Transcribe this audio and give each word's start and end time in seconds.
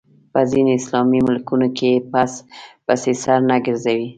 په 0.31 0.39
ځینو 0.51 0.71
اسلامي 0.79 1.19
ملکونو 1.27 1.67
کې 1.77 1.91
پسې 2.87 3.13
سر 3.23 3.39
نه 3.49 3.57
ګرځوي 3.65 4.07